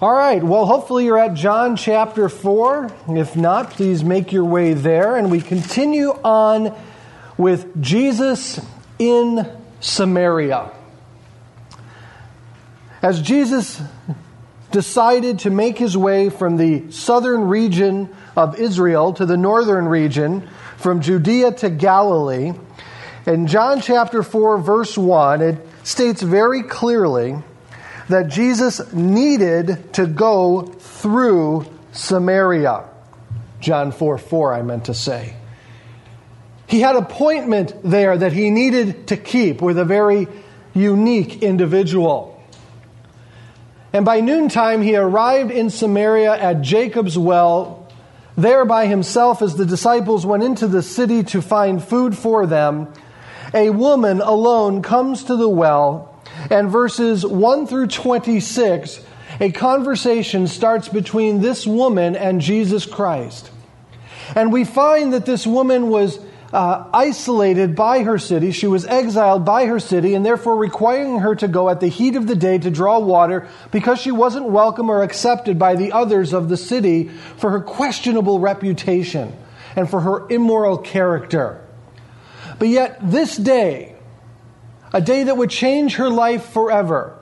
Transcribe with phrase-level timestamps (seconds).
[0.00, 2.88] All right, well, hopefully you're at John chapter 4.
[3.08, 5.16] If not, please make your way there.
[5.16, 6.72] And we continue on
[7.36, 8.60] with Jesus
[9.00, 9.44] in
[9.80, 10.70] Samaria.
[13.02, 13.82] As Jesus
[14.70, 20.48] decided to make his way from the southern region of Israel to the northern region,
[20.76, 22.52] from Judea to Galilee,
[23.26, 27.42] in John chapter 4, verse 1, it states very clearly
[28.08, 32.84] that Jesus needed to go through Samaria.
[33.60, 35.34] John 4 4, I meant to say.
[36.66, 40.28] He had appointment there that he needed to keep with a very
[40.74, 42.34] unique individual.
[43.92, 47.88] And by noontime, he arrived in Samaria at Jacob's well,
[48.36, 52.92] there by himself as the disciples went into the city to find food for them.
[53.54, 56.07] A woman alone comes to the well,
[56.50, 59.00] and verses 1 through 26,
[59.40, 63.50] a conversation starts between this woman and Jesus Christ.
[64.34, 66.18] And we find that this woman was
[66.52, 68.52] uh, isolated by her city.
[68.52, 72.16] She was exiled by her city, and therefore requiring her to go at the heat
[72.16, 76.32] of the day to draw water because she wasn't welcome or accepted by the others
[76.32, 79.34] of the city for her questionable reputation
[79.76, 81.62] and for her immoral character.
[82.58, 83.94] But yet, this day,
[84.92, 87.18] a day that would change her life forever,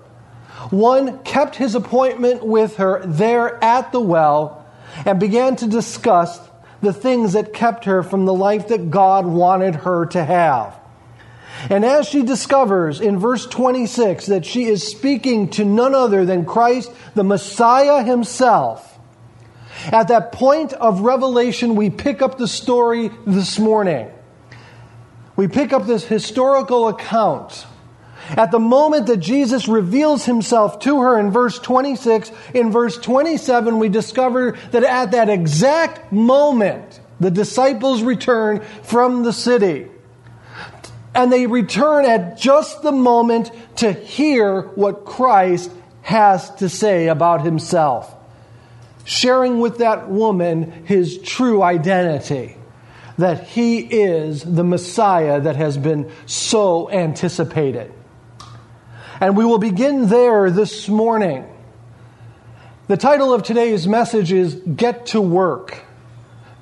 [0.70, 4.66] one kept his appointment with her there at the well
[5.04, 6.40] and began to discuss
[6.80, 10.78] the things that kept her from the life that God wanted her to have.
[11.70, 16.44] And as she discovers in verse 26 that she is speaking to none other than
[16.44, 18.98] Christ, the Messiah himself,
[19.86, 24.10] at that point of revelation, we pick up the story this morning.
[25.36, 27.66] We pick up this historical account
[28.30, 33.78] at the moment that Jesus reveals himself to her in verse 26, in verse 27,
[33.78, 39.88] we discover that at that exact moment, the disciples return from the city.
[41.14, 45.70] And they return at just the moment to hear what Christ
[46.02, 48.12] has to say about himself,
[49.04, 52.56] sharing with that woman his true identity
[53.18, 57.92] that he is the Messiah that has been so anticipated.
[59.20, 61.46] And we will begin there this morning.
[62.88, 65.82] The title of today's message is Get to Work.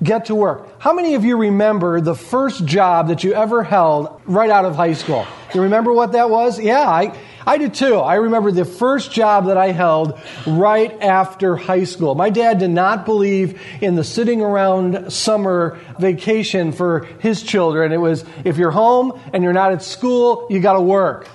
[0.01, 0.79] Get to Work.
[0.79, 4.75] How many of you remember the first job that you ever held right out of
[4.75, 5.25] high school?
[5.53, 6.59] You remember what that was?
[6.59, 7.17] Yeah, I,
[7.47, 7.95] I do too.
[7.97, 12.15] I remember the first job that I held right after high school.
[12.15, 17.91] My dad did not believe in the sitting around summer vacation for his children.
[17.91, 21.27] It was if you're home and you're not at school, you got to work.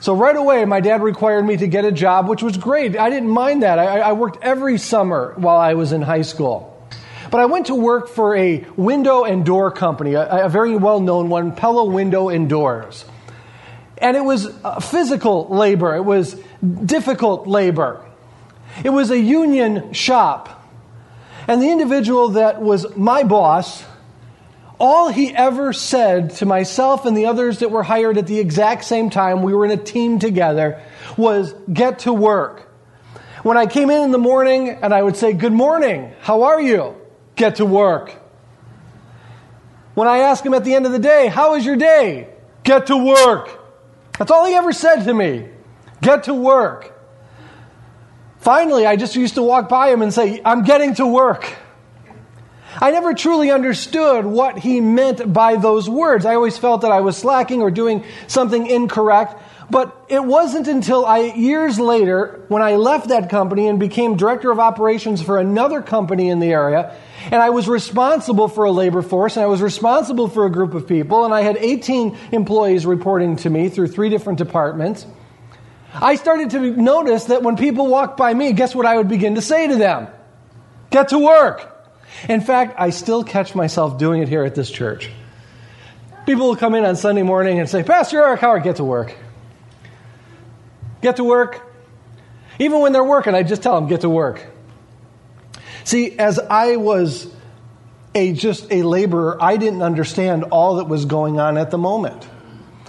[0.00, 2.98] So right away, my dad required me to get a job, which was great.
[2.98, 3.78] I didn't mind that.
[3.78, 6.68] I, I worked every summer while I was in high school.
[7.30, 11.00] But I went to work for a window and door company, a, a very well
[11.00, 13.06] known one, Pella Window and Doors.
[14.02, 16.38] And it was uh, physical labor, it was
[16.84, 18.04] difficult labor.
[18.84, 20.58] It was a union shop.
[21.46, 23.84] And the individual that was my boss
[24.82, 28.84] all he ever said to myself and the others that were hired at the exact
[28.84, 30.82] same time, we were in a team together,
[31.16, 32.68] was get to work.
[33.44, 36.60] When I came in in the morning and I would say, Good morning, how are
[36.60, 36.96] you?
[37.36, 38.12] Get to work.
[39.94, 42.28] When I asked him at the end of the day, How was your day?
[42.64, 43.61] Get to work.
[44.18, 45.48] That's all he ever said to me.
[46.00, 46.98] Get to work.
[48.38, 51.54] Finally, I just used to walk by him and say, I'm getting to work.
[52.80, 56.24] I never truly understood what he meant by those words.
[56.24, 59.40] I always felt that I was slacking or doing something incorrect.
[59.70, 64.50] But it wasn't until I, years later, when I left that company and became director
[64.50, 66.96] of operations for another company in the area,
[67.30, 70.74] and I was responsible for a labor force, and I was responsible for a group
[70.74, 75.06] of people, and I had 18 employees reporting to me through three different departments.
[75.94, 79.34] I started to notice that when people walked by me, guess what I would begin
[79.34, 80.08] to say to them?
[80.90, 81.68] Get to work.
[82.28, 85.10] In fact, I still catch myself doing it here at this church.
[86.26, 89.14] People will come in on Sunday morning and say, Pastor Eric Howard, get to work.
[91.00, 91.68] Get to work.
[92.58, 94.46] Even when they're working, I just tell them, get to work.
[95.84, 97.32] See, as I was
[98.14, 102.28] a just a laborer, I didn't understand all that was going on at the moment.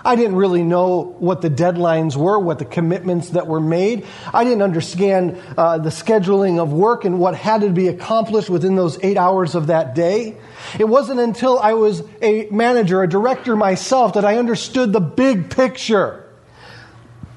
[0.06, 4.06] I didn't really know what the deadlines were, what the commitments that were made.
[4.34, 8.76] I didn't understand uh, the scheduling of work and what had to be accomplished within
[8.76, 10.36] those eight hours of that day.
[10.78, 15.50] It wasn't until I was a manager, a director myself, that I understood the big
[15.50, 16.28] picture.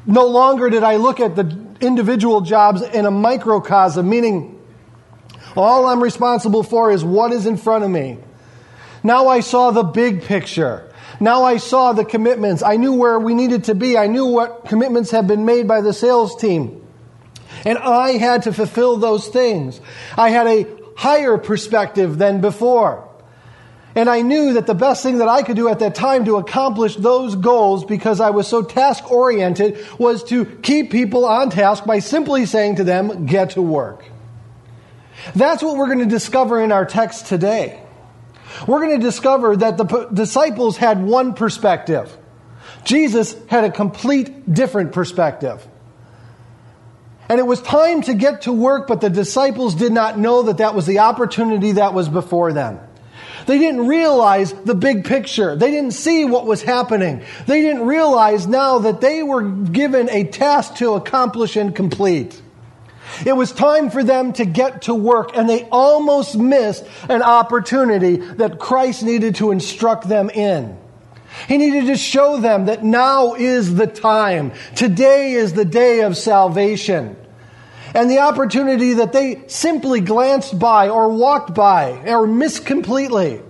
[0.05, 4.56] No longer did I look at the individual jobs in a microcosm, meaning
[5.56, 8.19] all I'm responsible for is what is in front of me.
[9.03, 10.93] Now I saw the big picture.
[11.20, 12.62] Now I saw the commitments.
[12.62, 13.97] I knew where we needed to be.
[13.97, 16.82] I knew what commitments had been made by the sales team.
[17.64, 19.81] And I had to fulfill those things.
[20.17, 20.67] I had a
[20.97, 23.08] higher perspective than before.
[23.94, 26.37] And I knew that the best thing that I could do at that time to
[26.37, 31.87] accomplish those goals, because I was so task oriented, was to keep people on task
[31.87, 34.05] by simply saying to them, get to work.
[35.34, 37.82] That's what we're going to discover in our text today.
[38.67, 42.17] We're going to discover that the disciples had one perspective.
[42.84, 45.67] Jesus had a complete different perspective.
[47.28, 50.58] And it was time to get to work, but the disciples did not know that
[50.58, 52.79] that was the opportunity that was before them.
[53.46, 55.56] They didn't realize the big picture.
[55.56, 57.25] They didn't see what was happening.
[57.46, 62.40] They didn't realize now that they were given a task to accomplish and complete.
[63.25, 68.17] It was time for them to get to work, and they almost missed an opportunity
[68.17, 70.76] that Christ needed to instruct them in.
[71.49, 74.53] He needed to show them that now is the time.
[74.75, 77.17] Today is the day of salvation
[77.94, 83.41] and the opportunity that they simply glanced by or walked by or missed completely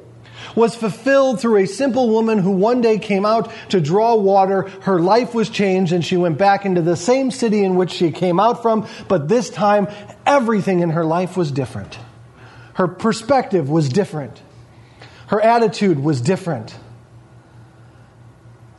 [0.56, 4.62] was fulfilled through a simple woman who one day came out to draw water.
[4.80, 8.10] Her life was changed and she went back into the same city in which she
[8.10, 9.86] came out from, but this time
[10.24, 11.96] everything in her life was different.
[12.74, 14.42] Her perspective was different.
[15.28, 16.76] Her attitude was different.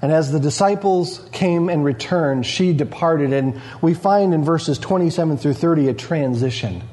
[0.01, 3.33] And as the disciples came and returned, she departed.
[3.33, 6.83] And we find in verses 27 through 30 a transition.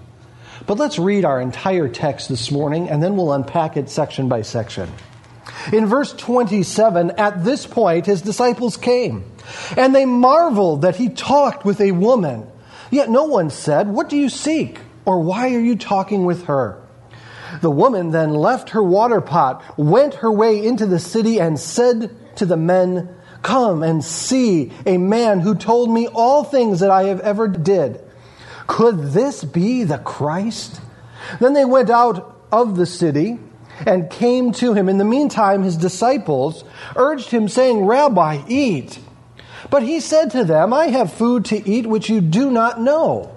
[0.67, 4.43] But let's read our entire text this morning, and then we'll unpack it section by
[4.43, 4.91] section.
[5.73, 9.25] In verse 27, at this point, his disciples came,
[9.77, 12.47] and they marveled that he talked with a woman.
[12.91, 14.79] Yet no one said, What do you seek?
[15.05, 16.81] Or why are you talking with her?
[17.61, 22.11] The woman then left her water pot, went her way into the city, and said
[22.37, 27.05] to the men, Come and see a man who told me all things that I
[27.05, 28.01] have ever did.
[28.67, 30.81] Could this be the Christ?
[31.41, 33.39] Then they went out of the city
[33.87, 34.89] and came to him.
[34.89, 36.65] In the meantime, his disciples
[36.97, 38.99] urged him, saying, Rabbi, eat.
[39.71, 43.31] But he said to them, I have food to eat which you do not know.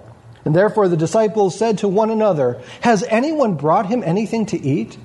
[0.46, 4.98] And therefore the disciples said to one another, Has anyone brought him anything to eat?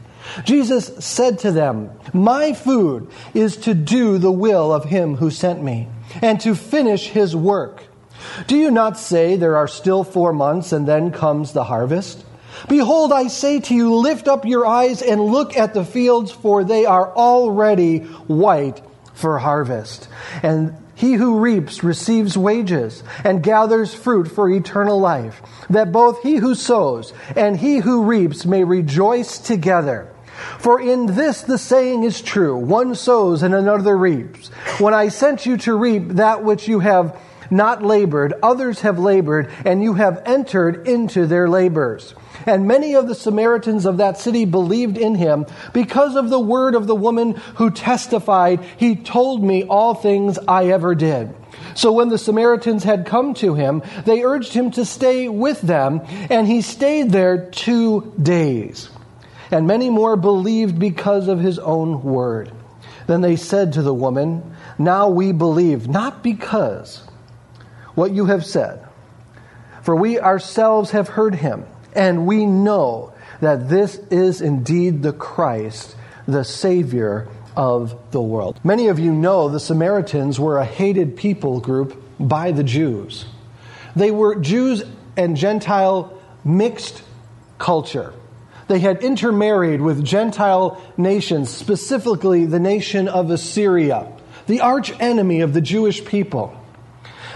[0.44, 5.62] Jesus said to them, My food is to do the will of him who sent
[5.62, 5.88] me,
[6.20, 7.84] and to finish his work.
[8.46, 12.24] Do you not say there are still four months, and then comes the harvest?
[12.68, 16.64] Behold, I say to you, lift up your eyes and look at the fields, for
[16.64, 18.82] they are already white
[19.14, 20.08] for harvest.
[20.42, 26.36] And he who reaps receives wages and gathers fruit for eternal life, that both he
[26.36, 30.08] who sows and he who reaps may rejoice together.
[30.58, 34.48] For in this the saying is true one sows and another reaps.
[34.78, 37.16] When I sent you to reap that which you have
[37.50, 42.14] not labored, others have labored, and you have entered into their labors.
[42.46, 46.74] And many of the Samaritans of that city believed in him because of the word
[46.74, 51.34] of the woman who testified, He told me all things I ever did.
[51.74, 56.00] So when the Samaritans had come to him, they urged him to stay with them,
[56.30, 58.90] and he stayed there two days
[59.52, 62.50] and many more believed because of his own word.
[63.06, 67.02] Then they said to the woman, Now we believe, not because
[67.94, 68.86] what you have said,
[69.82, 75.96] for we ourselves have heard him, and we know that this is indeed the Christ,
[76.26, 78.60] the Savior of the world.
[78.64, 83.26] Many of you know the Samaritans were a hated people group by the Jews.
[83.96, 84.84] They were Jews
[85.16, 87.02] and Gentile mixed
[87.58, 88.14] culture.
[88.68, 94.10] They had intermarried with Gentile nations, specifically the nation of Assyria,
[94.46, 96.56] the arch enemy of the Jewish people.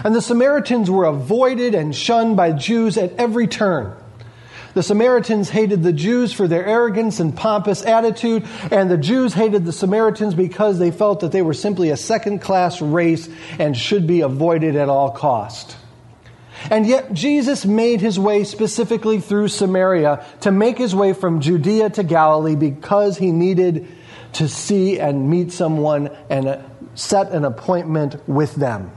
[0.03, 3.93] And the Samaritans were avoided and shunned by Jews at every turn.
[4.73, 9.65] The Samaritans hated the Jews for their arrogance and pompous attitude, and the Jews hated
[9.65, 13.27] the Samaritans because they felt that they were simply a second class race
[13.57, 15.75] and should be avoided at all cost.
[16.69, 21.91] And yet, Jesus made his way specifically through Samaria to make his way from Judea
[21.91, 23.87] to Galilee because he needed
[24.33, 26.63] to see and meet someone and
[26.93, 28.91] set an appointment with them.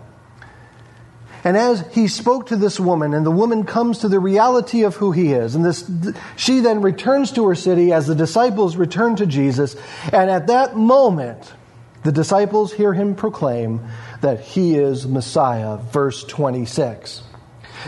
[1.42, 4.96] And as he spoke to this woman, and the woman comes to the reality of
[4.96, 5.90] who he is, and this,
[6.36, 9.74] she then returns to her city as the disciples return to Jesus.
[10.12, 11.52] And at that moment,
[12.02, 13.80] the disciples hear him proclaim
[14.20, 17.22] that he is Messiah, verse 26.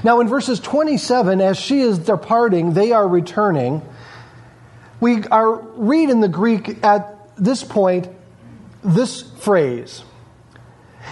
[0.03, 3.83] Now, in verses 27, as she is departing, they are returning.
[5.01, 8.09] We are read in the Greek at this point
[8.83, 10.05] this phrase.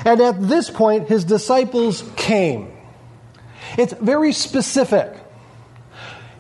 [0.04, 2.73] And at this point, his disciples came.
[3.76, 5.14] It's very specific.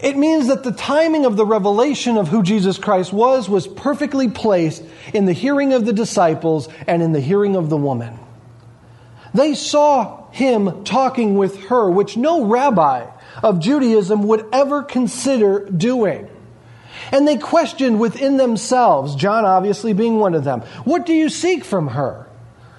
[0.00, 4.28] It means that the timing of the revelation of who Jesus Christ was was perfectly
[4.28, 8.18] placed in the hearing of the disciples and in the hearing of the woman.
[9.34, 13.06] They saw him talking with her, which no rabbi
[13.42, 16.28] of Judaism would ever consider doing.
[17.12, 21.64] And they questioned within themselves, John obviously being one of them, What do you seek
[21.64, 22.26] from her?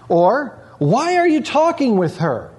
[0.10, 2.50] Or, Why are you talking with her?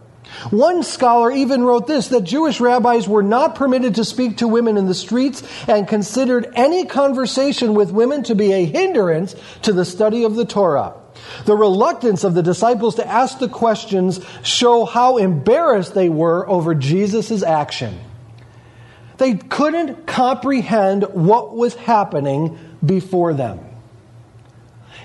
[0.50, 4.76] One scholar even wrote this that Jewish rabbis were not permitted to speak to women
[4.76, 9.84] in the streets and considered any conversation with women to be a hindrance to the
[9.84, 10.94] study of the Torah.
[11.46, 16.76] The reluctance of the disciples to ask the questions show how embarrassed they were over
[16.76, 17.98] Jesus' action.
[19.18, 23.58] They couldn't comprehend what was happening before them.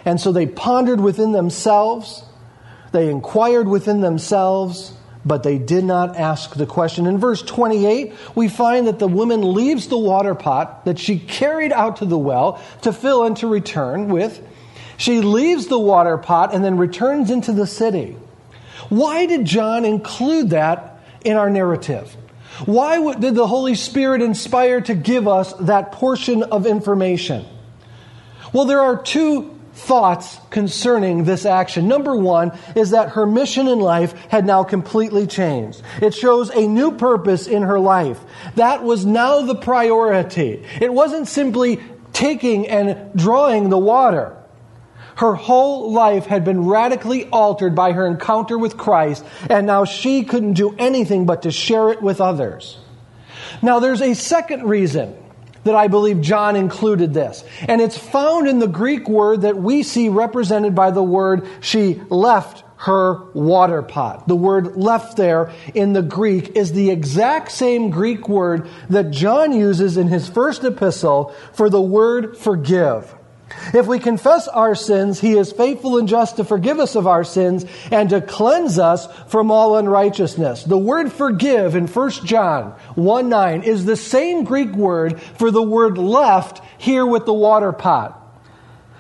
[0.06, 2.22] And so they pondered within themselves,
[2.92, 4.94] they inquired within themselves,
[5.26, 7.06] but they did not ask the question.
[7.06, 11.72] In verse 28, we find that the woman leaves the water pot that she carried
[11.74, 14.42] out to the well to fill and to return with.
[14.98, 18.16] She leaves the water pot and then returns into the city.
[18.90, 22.16] Why did John include that in our narrative?
[22.66, 27.46] Why did the Holy Spirit inspire to give us that portion of information?
[28.54, 31.88] Well, there are two thoughts concerning this action.
[31.88, 35.82] Number one is that her mission in life had now completely changed.
[36.02, 38.20] It shows a new purpose in her life.
[38.56, 40.66] That was now the priority.
[40.82, 41.80] It wasn't simply
[42.12, 44.36] taking and drawing the water.
[45.16, 50.24] Her whole life had been radically altered by her encounter with Christ, and now she
[50.24, 52.78] couldn't do anything but to share it with others.
[53.62, 55.16] Now, there's a second reason
[55.68, 57.44] that I believe John included this.
[57.62, 62.02] And it's found in the Greek word that we see represented by the word she
[62.10, 64.28] left her water pot.
[64.28, 69.52] The word left there in the Greek is the exact same Greek word that John
[69.52, 73.14] uses in his first epistle for the word forgive.
[73.74, 77.24] If we confess our sins, he is faithful and just to forgive us of our
[77.24, 80.64] sins and to cleanse us from all unrighteousness.
[80.64, 85.62] The word forgive in 1 John 1 9 is the same Greek word for the
[85.62, 88.22] word left here with the water pot.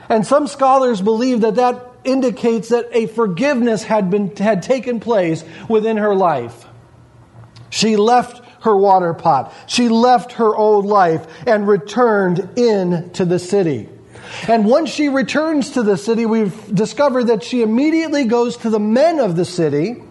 [0.09, 5.43] And some scholars believe that that indicates that a forgiveness had been had taken place
[5.67, 6.65] within her life.
[7.69, 9.53] She left her water pot.
[9.67, 13.89] She left her old life and returned into the city.
[14.47, 18.79] And once she returns to the city, we've discovered that she immediately goes to the
[18.79, 20.03] men of the city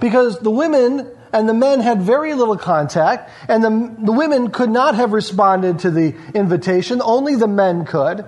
[0.00, 4.70] because the women and the men had very little contact, and the, the women could
[4.70, 7.02] not have responded to the invitation.
[7.02, 8.24] Only the men could.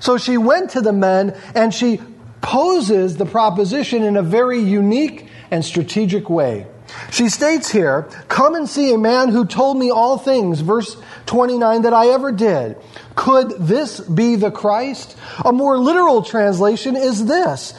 [0.00, 2.00] So she went to the men and she
[2.40, 6.66] poses the proposition in a very unique and strategic way.
[7.10, 11.82] She states here, Come and see a man who told me all things, verse 29,
[11.82, 12.76] that I ever did.
[13.14, 15.16] Could this be the Christ?
[15.44, 17.74] A more literal translation is this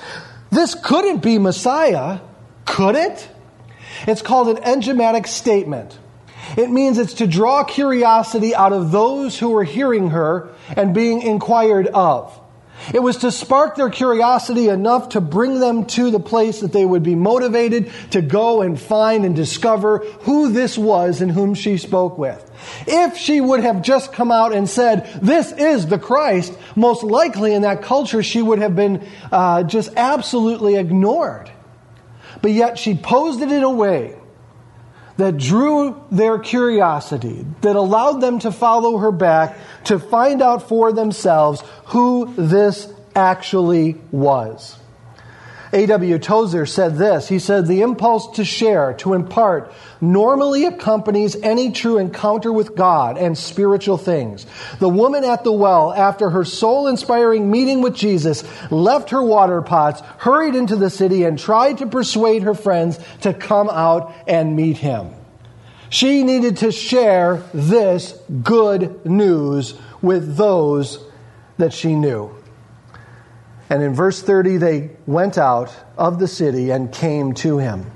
[0.51, 2.19] This couldn't be Messiah,
[2.65, 3.27] could it?
[4.07, 5.97] It's called an enigmatic statement.
[6.57, 11.21] It means it's to draw curiosity out of those who are hearing her and being
[11.21, 12.38] inquired of.
[12.93, 16.86] It was to spark their curiosity enough to bring them to the place that they
[16.86, 21.77] would be motivated to go and find and discover who this was and whom she
[21.77, 22.46] spoke with.
[22.88, 27.53] If she would have just come out and said, This is the Christ, most likely
[27.53, 31.51] in that culture she would have been uh, just absolutely ignored.
[32.41, 34.18] But yet she posed it in a way
[35.19, 40.93] that drew their curiosity, that allowed them to follow her back to find out for
[40.93, 44.78] themselves who this actually was.
[45.71, 46.17] A.W.
[46.17, 47.27] Tozer said this.
[47.27, 49.71] He said, The impulse to share, to impart,
[50.01, 54.47] normally accompanies any true encounter with God and spiritual things.
[54.79, 59.61] The woman at the well, after her soul inspiring meeting with Jesus, left her water
[59.61, 64.55] pots, hurried into the city, and tried to persuade her friends to come out and
[64.55, 65.11] meet him.
[65.89, 71.03] She needed to share this good news with those
[71.57, 72.38] that she knew.
[73.69, 77.91] And in verse 30, they went out of the city and came to him.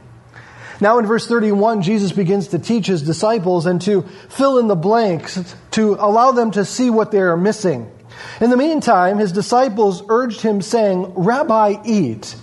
[0.79, 4.75] Now, in verse 31, Jesus begins to teach his disciples and to fill in the
[4.75, 7.89] blanks, to allow them to see what they are missing.
[8.41, 12.35] In the meantime, his disciples urged him, saying, Rabbi, eat.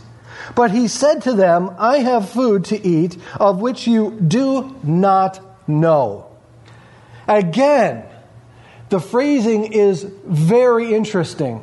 [0.54, 5.68] But he said to them, I have food to eat of which you do not
[5.68, 6.26] know.
[7.28, 8.04] Again,
[8.88, 11.62] the phrasing is very interesting.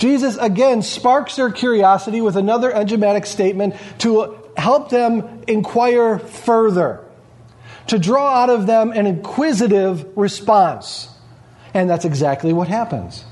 [0.00, 7.04] Jesus again sparks their curiosity with another enigmatic statement to help them inquire further,
[7.88, 11.10] to draw out of them an inquisitive response.
[11.74, 13.24] And that's exactly what happens.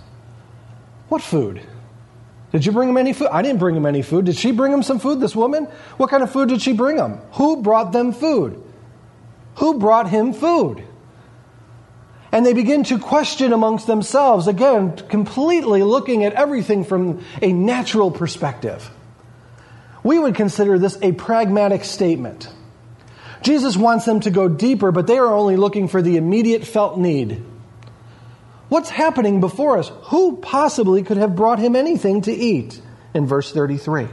[1.08, 1.62] What food?
[2.52, 3.28] Did you bring him any food?
[3.32, 4.26] I didn't bring him any food.
[4.26, 5.64] Did she bring him some food, this woman?
[5.96, 7.14] What kind of food did she bring him?
[7.32, 8.62] Who brought them food?
[9.56, 10.84] Who brought him food?
[12.30, 18.10] And they begin to question amongst themselves, again, completely looking at everything from a natural
[18.10, 18.90] perspective.
[20.02, 22.48] We would consider this a pragmatic statement.
[23.42, 26.98] Jesus wants them to go deeper, but they are only looking for the immediate felt
[26.98, 27.42] need.
[28.68, 29.90] What's happening before us?
[30.04, 32.80] Who possibly could have brought him anything to eat?
[33.14, 34.08] In verse 33.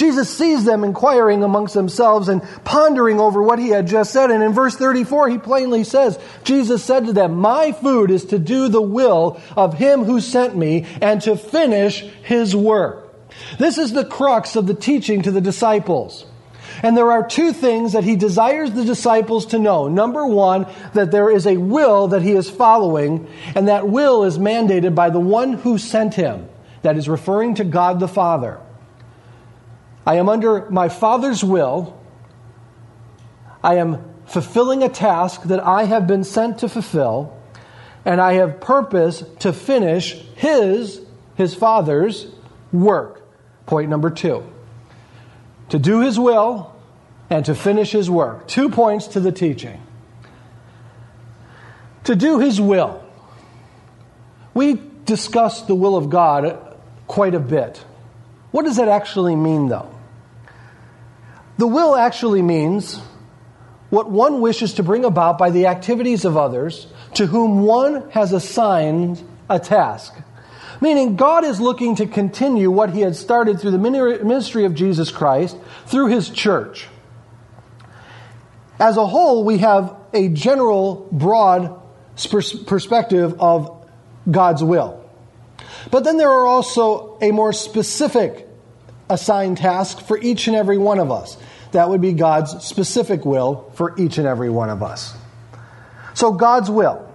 [0.00, 4.30] Jesus sees them inquiring amongst themselves and pondering over what he had just said.
[4.30, 8.38] And in verse 34, he plainly says, Jesus said to them, My food is to
[8.38, 13.12] do the will of him who sent me and to finish his work.
[13.58, 16.24] This is the crux of the teaching to the disciples.
[16.82, 19.88] And there are two things that he desires the disciples to know.
[19.88, 24.38] Number one, that there is a will that he is following, and that will is
[24.38, 26.48] mandated by the one who sent him.
[26.80, 28.60] That is referring to God the Father.
[30.06, 31.98] I am under my Father's will.
[33.62, 37.36] I am fulfilling a task that I have been sent to fulfill,
[38.04, 41.00] and I have purpose to finish his,
[41.34, 42.26] his Father's
[42.72, 43.26] work.
[43.66, 44.44] Point number two
[45.70, 46.74] to do his will
[47.30, 48.46] and to finish his work.
[48.48, 49.80] Two points to the teaching.
[52.04, 53.04] To do his will.
[54.52, 56.76] We discussed the will of God
[57.06, 57.84] quite a bit.
[58.50, 59.90] What does that actually mean, though?
[61.58, 62.98] The will actually means
[63.90, 68.32] what one wishes to bring about by the activities of others to whom one has
[68.32, 70.14] assigned a task.
[70.80, 75.10] Meaning, God is looking to continue what He had started through the ministry of Jesus
[75.10, 76.88] Christ through His church.
[78.78, 81.78] As a whole, we have a general, broad
[82.66, 83.86] perspective of
[84.30, 84.99] God's will.
[85.90, 88.46] But then there are also a more specific
[89.08, 91.36] assigned task for each and every one of us.
[91.72, 95.14] That would be God's specific will for each and every one of us.
[96.14, 97.06] So, God's will.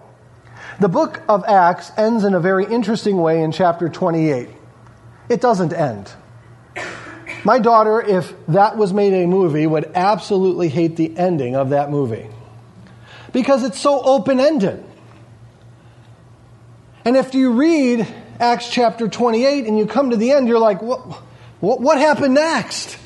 [0.80, 4.50] The book of Acts ends in a very interesting way in chapter 28.
[5.30, 6.12] It doesn't end.
[7.44, 11.92] My daughter, if that was made a movie, would absolutely hate the ending of that
[11.92, 12.28] movie
[13.32, 14.84] because it's so open ended.
[17.06, 18.08] And if you read
[18.40, 21.00] Acts chapter 28 and you come to the end, you're like, what,
[21.62, 22.98] what, what happened next?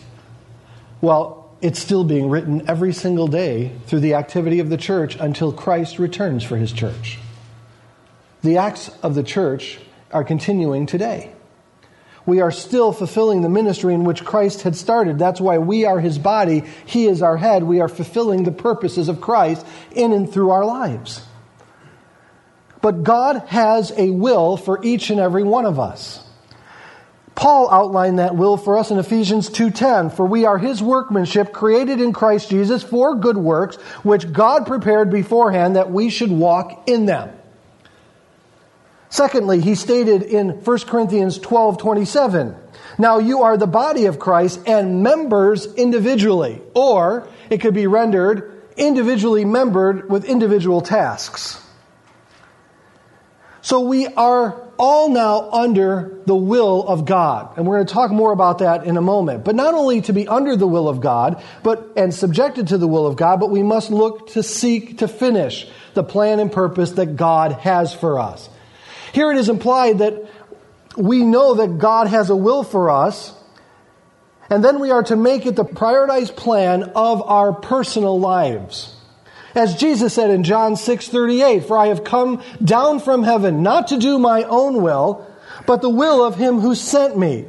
[1.01, 5.51] Well, it's still being written every single day through the activity of the church until
[5.51, 7.19] Christ returns for his church.
[8.41, 9.79] The acts of the church
[10.11, 11.33] are continuing today.
[12.25, 15.19] We are still fulfilling the ministry in which Christ had started.
[15.19, 17.63] That's why we are his body, he is our head.
[17.63, 21.21] We are fulfilling the purposes of Christ in and through our lives.
[22.81, 26.23] But God has a will for each and every one of us.
[27.35, 32.01] Paul outlined that will for us in Ephesians 2:10, for we are his workmanship created
[32.01, 37.05] in Christ Jesus for good works which God prepared beforehand that we should walk in
[37.05, 37.29] them.
[39.09, 42.55] Secondly, he stated in 1 Corinthians 12:27,
[42.97, 46.61] Now you are the body of Christ and members individually.
[46.73, 51.57] Or it could be rendered individually membered with individual tasks.
[53.61, 57.57] So we are all now under the will of God.
[57.57, 59.43] And we're going to talk more about that in a moment.
[59.43, 62.87] But not only to be under the will of God, but and subjected to the
[62.87, 66.91] will of God, but we must look to seek to finish the plan and purpose
[66.91, 68.49] that God has for us.
[69.11, 70.29] Here it is implied that
[70.95, 73.33] we know that God has a will for us,
[74.49, 78.95] and then we are to make it the prioritized plan of our personal lives.
[79.55, 83.97] As Jesus said in John 6:38, "For I have come down from heaven not to
[83.97, 85.21] do my own will,
[85.65, 87.45] but the will of him who sent me."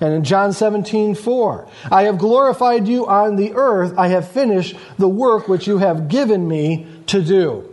[0.00, 3.94] And in John 17, 4, I have glorified you on the earth.
[3.96, 7.64] I have finished the work which you have given me to do.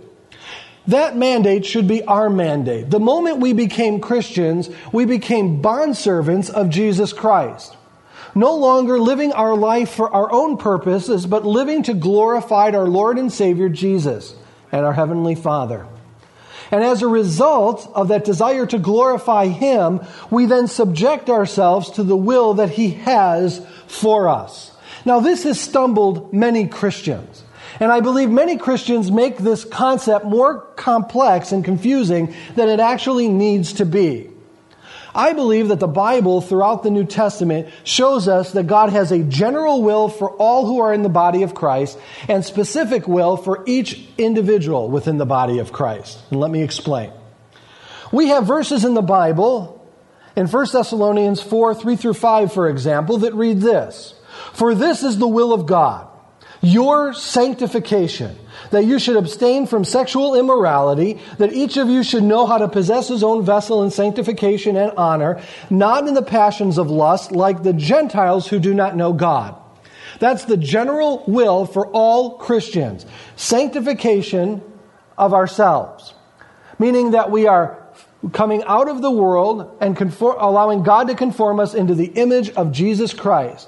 [0.87, 2.89] That mandate should be our mandate.
[2.89, 7.75] The moment we became Christians, we became bondservants of Jesus Christ.
[8.33, 13.17] No longer living our life for our own purposes, but living to glorify our Lord
[13.17, 14.33] and Savior Jesus
[14.71, 15.85] and our Heavenly Father.
[16.71, 22.03] And as a result of that desire to glorify Him, we then subject ourselves to
[22.03, 24.71] the will that He has for us.
[25.03, 27.43] Now, this has stumbled many Christians.
[27.81, 33.27] And I believe many Christians make this concept more complex and confusing than it actually
[33.27, 34.30] needs to be.
[35.13, 39.23] I believe that the Bible throughout the New Testament shows us that God has a
[39.23, 41.97] general will for all who are in the body of Christ
[42.27, 46.19] and specific will for each individual within the body of Christ.
[46.31, 47.11] And let me explain.
[48.11, 49.77] We have verses in the Bible
[50.35, 54.13] in 1 Thessalonians 4, 3 through 5, for example, that read this.
[54.53, 56.07] For this is the will of God,
[56.61, 58.37] your sanctification
[58.69, 62.67] that you should abstain from sexual immorality, that each of you should know how to
[62.67, 67.63] possess his own vessel in sanctification and honor, not in the passions of lust, like
[67.63, 69.55] the Gentiles who do not know God.
[70.19, 73.05] That's the general will for all Christians.
[73.35, 74.61] Sanctification
[75.17, 76.13] of ourselves.
[76.77, 77.81] Meaning that we are
[78.33, 82.51] coming out of the world and conform, allowing God to conform us into the image
[82.51, 83.67] of Jesus Christ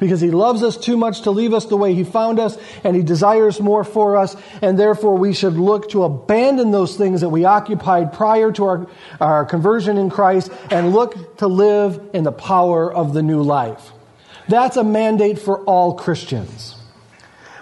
[0.00, 2.96] because he loves us too much to leave us the way he found us and
[2.96, 7.28] he desires more for us and therefore we should look to abandon those things that
[7.28, 8.86] we occupied prior to our,
[9.20, 13.92] our conversion in christ and look to live in the power of the new life.
[14.48, 16.76] That's a mandate for all christians.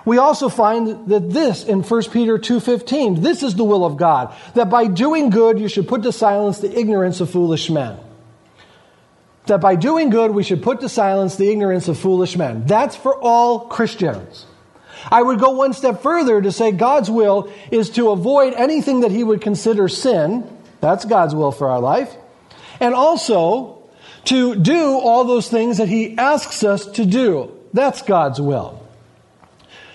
[0.05, 4.35] We also find that this in 1 peter 2.15 this is the will of god
[4.55, 7.99] that by doing good you should put to silence the ignorance of foolish men
[9.47, 12.67] that by doing good we should put to silence the ignorance of foolish men.
[12.67, 14.47] That's for all Christians.
[15.11, 19.11] I would go one step further to say God's will is to avoid anything that
[19.11, 20.49] he would consider sin.
[20.81, 22.15] That's God's will for our life.
[22.79, 23.83] And also
[24.25, 27.57] to do all those things that he asks us to do.
[27.73, 28.82] That's God's will.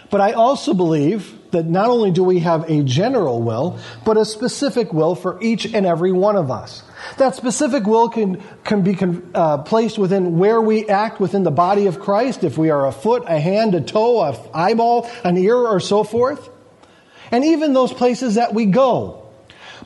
[0.10, 4.26] But I also believe that not only do we have a general will, but a
[4.26, 6.84] specific will for each and every one of us.
[7.18, 8.98] That specific will can, can be
[9.34, 12.92] uh, placed within where we act within the body of Christ, if we are a
[12.92, 16.50] foot, a hand, a toe, an eyeball, an ear, or so forth.
[17.32, 19.24] And even those places that we go.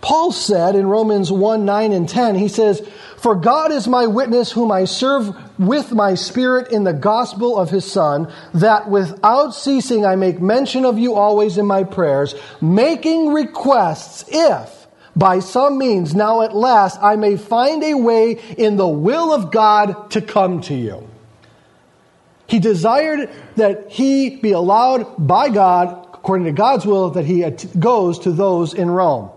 [0.02, 2.88] Paul said in Romans 1 9 and 10, he says,
[3.22, 7.70] For God is my witness, whom I serve with my spirit in the gospel of
[7.70, 13.32] his Son, that without ceasing I make mention of you always in my prayers, making
[13.32, 18.88] requests if by some means now at last I may find a way in the
[18.88, 21.08] will of God to come to you.
[22.48, 28.18] He desired that he be allowed by God, according to God's will, that he goes
[28.20, 29.30] to those in Rome.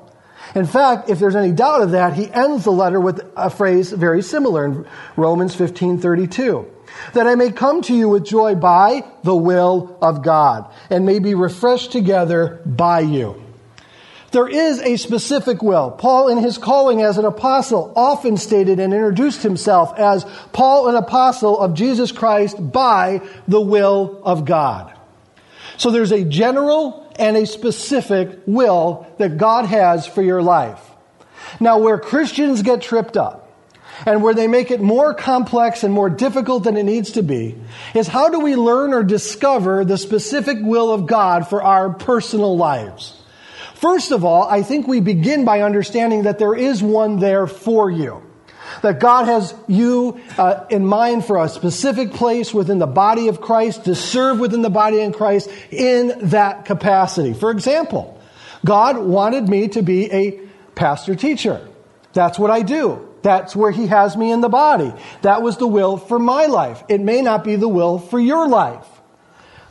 [0.54, 3.90] In fact, if there's any doubt of that, he ends the letter with a phrase
[3.92, 6.66] very similar in Romans 15:32.
[7.14, 11.18] That I may come to you with joy by the will of God and may
[11.18, 13.37] be refreshed together by you.
[14.30, 15.92] There is a specific will.
[15.92, 20.96] Paul, in his calling as an apostle, often stated and introduced himself as Paul, an
[20.96, 24.92] apostle of Jesus Christ by the will of God.
[25.76, 30.81] So there's a general and a specific will that God has for your life.
[31.61, 33.44] Now, where Christians get tripped up,
[34.07, 37.57] and where they make it more complex and more difficult than it needs to be
[37.94, 42.57] is how do we learn or discover the specific will of God for our personal
[42.57, 43.20] lives?
[43.74, 47.90] First of all, I think we begin by understanding that there is one there for
[47.90, 48.22] you.
[48.82, 53.40] That God has you uh, in mind for a specific place within the body of
[53.40, 57.32] Christ to serve within the body of Christ in that capacity.
[57.32, 58.20] For example,
[58.64, 60.40] God wanted me to be a
[60.74, 61.66] pastor teacher.
[62.12, 63.08] That's what I do.
[63.22, 64.92] That's where He has me in the body.
[65.22, 66.82] That was the will for my life.
[66.88, 68.87] It may not be the will for your life.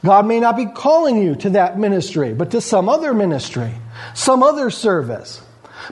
[0.03, 3.71] God may not be calling you to that ministry, but to some other ministry,
[4.13, 5.41] some other service.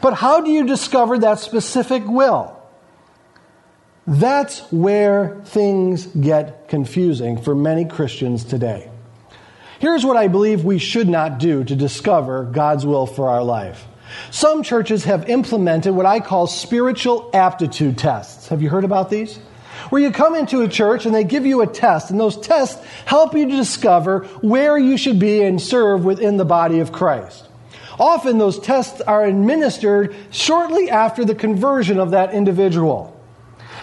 [0.02, 2.58] But how do you discover that specific will?
[4.08, 8.90] That's where things get confusing for many Christians today.
[9.80, 13.88] Here's what I believe we should not do to discover God's will for our life.
[14.30, 18.50] Some churches have implemented what I call spiritual aptitude tests.
[18.50, 19.40] Have you heard about these?
[19.90, 22.82] where you come into a church and they give you a test, and those tests
[23.06, 27.48] help you to discover where you should be and serve within the body of Christ.
[28.00, 33.18] Often those tests are administered shortly after the conversion of that individual.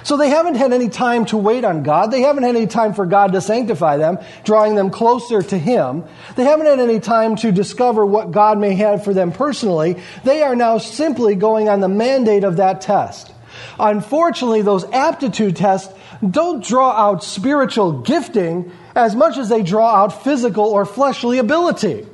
[0.03, 2.11] So they haven't had any time to wait on God.
[2.11, 6.05] They haven't had any time for God to sanctify them, drawing them closer to Him.
[6.37, 9.97] They haven't had any time to discover what God may have for them personally.
[10.25, 13.33] They are now simply going on the mandate of that test.
[13.79, 15.93] Unfortunately, those aptitude tests
[16.29, 22.07] don't draw out spiritual gifting as much as they draw out physical or fleshly ability.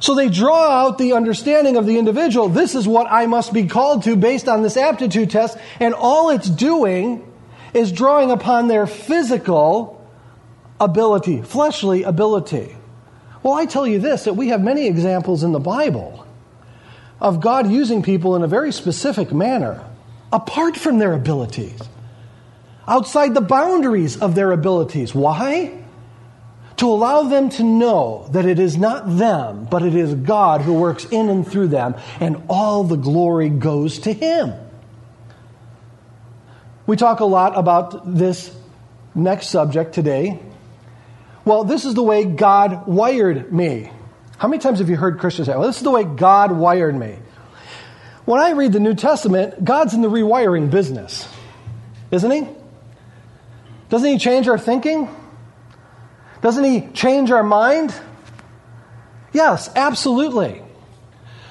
[0.00, 2.48] So they draw out the understanding of the individual.
[2.48, 5.56] This is what I must be called to based on this aptitude test.
[5.80, 7.30] And all it's doing
[7.72, 10.06] is drawing upon their physical
[10.80, 12.74] ability, fleshly ability.
[13.42, 16.26] Well, I tell you this that we have many examples in the Bible
[17.20, 19.84] of God using people in a very specific manner,
[20.32, 21.80] apart from their abilities,
[22.86, 25.14] outside the boundaries of their abilities.
[25.14, 25.85] Why?
[26.76, 30.74] To allow them to know that it is not them, but it is God who
[30.74, 34.52] works in and through them, and all the glory goes to Him.
[36.86, 38.54] We talk a lot about this
[39.14, 40.38] next subject today.
[41.44, 43.90] Well, this is the way God wired me.
[44.38, 46.94] How many times have you heard Christians say, well, this is the way God wired
[46.94, 47.18] me?
[48.26, 51.26] When I read the New Testament, God's in the rewiring business,
[52.10, 52.46] isn't He?
[53.88, 55.08] Doesn't He change our thinking?
[56.46, 57.92] Doesn't He change our mind?
[59.32, 60.62] Yes, absolutely.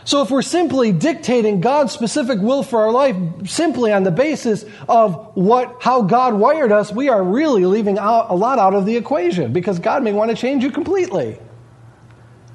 [0.06, 4.64] So if we're simply dictating God's specific will for our life simply on the basis
[4.88, 8.86] of what how God wired us, we are really leaving out a lot out of
[8.86, 11.40] the equation because God may want to change you completely.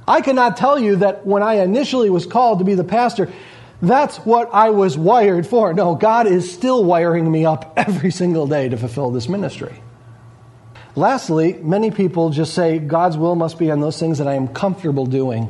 [0.09, 3.31] I cannot tell you that when I initially was called to be the pastor,
[3.83, 5.74] that's what I was wired for.
[5.74, 9.83] No, God is still wiring me up every single day to fulfill this ministry.
[10.96, 14.48] Lastly, many people just say God's will must be on those things that I am
[14.48, 15.48] comfortable doing,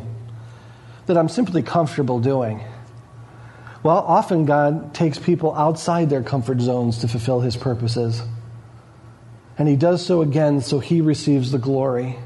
[1.07, 2.63] that I'm simply comfortable doing.
[3.83, 8.23] Well, often God takes people outside their comfort zones to fulfill his purposes.
[9.57, 12.17] And he does so again so he receives the glory,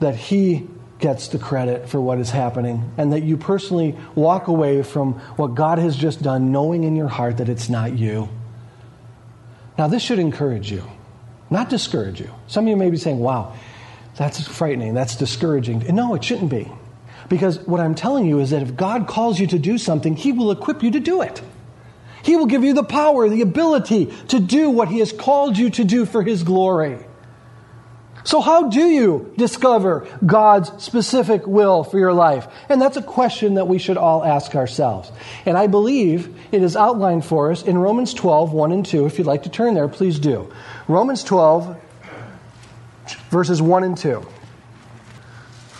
[0.00, 0.66] that he
[0.98, 5.54] gets the credit for what is happening, and that you personally walk away from what
[5.54, 8.30] God has just done, knowing in your heart that it's not you.
[9.76, 10.82] Now, this should encourage you
[11.50, 12.30] not discourage you.
[12.46, 13.54] Some of you may be saying, wow,
[14.16, 15.84] that's frightening, that's discouraging.
[15.86, 16.70] And no, it shouldn't be.
[17.28, 20.32] Because what I'm telling you is that if God calls you to do something, He
[20.32, 21.42] will equip you to do it.
[22.22, 25.70] He will give you the power, the ability to do what He has called you
[25.70, 26.98] to do for His glory.
[28.26, 32.48] So, how do you discover God's specific will for your life?
[32.68, 35.12] And that's a question that we should all ask ourselves.
[35.44, 39.06] And I believe it is outlined for us in Romans 12, 1 and 2.
[39.06, 40.52] If you'd like to turn there, please do.
[40.88, 41.76] Romans 12,
[43.30, 44.26] verses 1 and 2.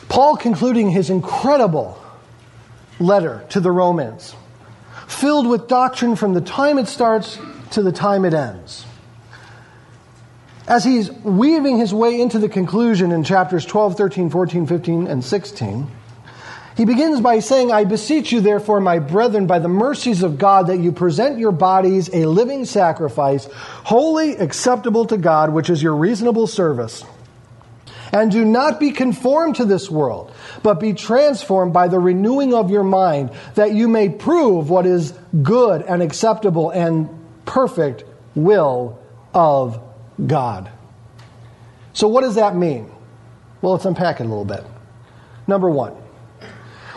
[0.09, 2.03] Paul concluding his incredible
[2.99, 4.35] letter to the Romans,
[5.07, 7.39] filled with doctrine from the time it starts
[7.73, 8.87] to the time it ends
[10.69, 15.25] as he's weaving his way into the conclusion in chapters 12, 13, 14, 15, and
[15.25, 15.91] 16,
[16.77, 20.67] he begins by saying, I beseech you, therefore, my brethren, by the mercies of God,
[20.67, 25.97] that you present your bodies a living sacrifice, holy acceptable to God, which is your
[25.97, 27.03] reasonable service.
[28.13, 32.71] And do not be conformed to this world, but be transformed by the renewing of
[32.71, 35.13] your mind, that you may prove what is
[35.43, 37.09] good and acceptable and
[37.47, 38.99] perfect will
[39.33, 39.81] of
[40.25, 40.71] God.
[41.95, 42.91] So, what does that mean?
[43.63, 44.65] Well, let's unpack it a little bit.
[45.47, 45.97] Number one,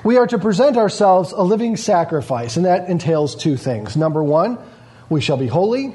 [0.03, 3.95] we are to present ourselves a living sacrifice, and that entails two things.
[3.95, 4.57] Number one,
[5.09, 5.93] we shall be holy,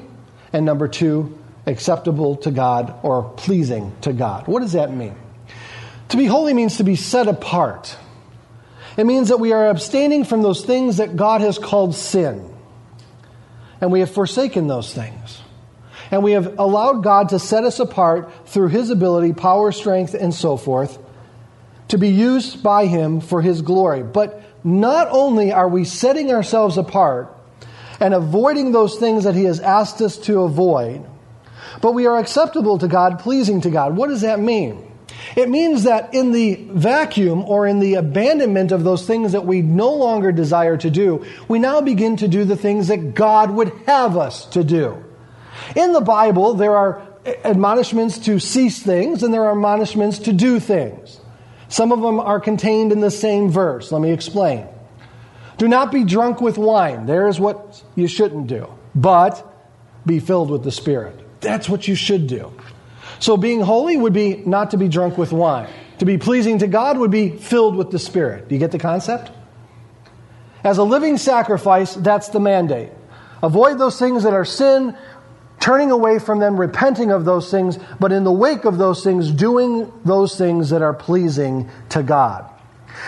[0.53, 4.47] and number two, acceptable to God or pleasing to God.
[4.47, 5.17] What does that mean?
[6.11, 7.97] To be holy means to be set apart.
[8.97, 12.55] It means that we are abstaining from those things that God has called sin,
[13.81, 15.41] and we have forsaken those things
[16.11, 20.33] and we have allowed God to set us apart through His ability, power, strength, and
[20.33, 20.99] so forth,
[21.95, 24.03] to be used by Him for His glory.
[24.03, 27.33] But not only are we setting ourselves apart
[28.01, 31.07] and avoiding those things that He has asked us to avoid,
[31.81, 33.97] but we are acceptable to God, pleasing to God.
[33.97, 34.91] What does that mean?
[35.37, 39.63] It means that in the vacuum or in the abandonment of those things that we
[39.63, 43.69] no longer desire to do, we now begin to do the things that God would
[43.87, 45.05] have us to do.
[45.77, 47.07] In the Bible, there are
[47.45, 51.21] admonishments to cease things and there are admonishments to do things.
[51.69, 53.91] Some of them are contained in the same verse.
[53.91, 54.67] Let me explain.
[55.57, 57.07] Do not be drunk with wine.
[57.07, 58.69] There's what you shouldn't do.
[58.95, 59.45] But
[60.05, 61.21] be filled with the Spirit.
[61.41, 62.53] That's what you should do.
[63.19, 65.69] So being holy would be not to be drunk with wine.
[65.99, 68.49] To be pleasing to God would be filled with the Spirit.
[68.49, 69.31] Do you get the concept?
[70.65, 72.91] As a living sacrifice, that's the mandate.
[73.43, 74.97] Avoid those things that are sin,
[75.65, 79.31] turning away from them, repenting of those things, but in the wake of those things,
[79.33, 82.45] doing those things that are pleasing to God.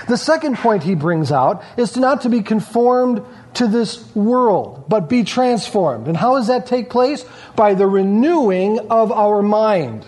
[0.09, 3.21] The second point he brings out is to not to be conformed
[3.61, 6.09] to this world, but be transformed.
[6.09, 7.27] And how does that take place?
[7.57, 10.07] By the renewing of our mind.